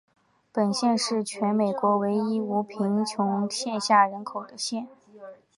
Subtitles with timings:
[0.51, 4.87] 本县是全美国唯一并无贫穷线下人口的县。